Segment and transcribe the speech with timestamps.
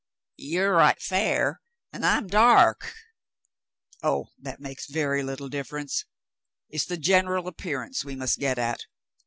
[0.27, 1.61] '* "You're right fair,
[1.93, 2.91] an' I'm dark."
[4.01, 6.05] "Oh, that makes very little difference.
[6.69, 8.87] It's the general appearance we must get at.